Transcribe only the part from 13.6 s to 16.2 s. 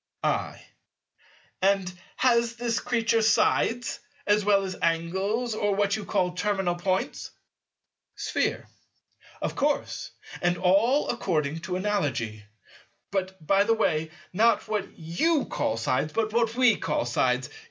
the way, not what you call sides,